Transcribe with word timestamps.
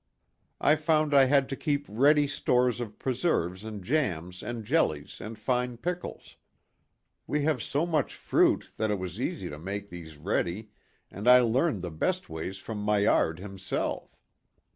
I 0.59 0.77
found 0.77 1.13
I 1.13 1.25
had 1.25 1.47
to 1.49 1.55
keep 1.55 1.85
ready 1.87 2.25
stores 2.25 2.79
of 2.81 2.97
preserves 2.97 3.63
and 3.63 3.83
jams 3.83 4.41
and 4.41 4.65
jellies 4.65 5.21
and 5.21 5.37
fine 5.37 5.77
pickles. 5.77 6.37
We 7.27 7.43
have 7.43 7.61
so 7.61 7.85
much 7.85 8.15
fruit 8.15 8.71
that 8.77 8.89
it 8.89 8.97
was 8.97 9.21
easy 9.21 9.47
PLAY 9.49 9.55
AND 9.57 9.63
WORK. 9.63 9.69
83 9.73 9.73
to 9.73 9.79
make 9.83 9.89
these 9.91 10.17
ready 10.17 10.69
and 11.11 11.27
I 11.27 11.41
learned 11.41 11.83
the 11.83 11.91
best 11.91 12.29
ways 12.31 12.57
from 12.57 12.83
Mailliard 12.83 13.37
* 13.39 13.39
himself. 13.41 14.17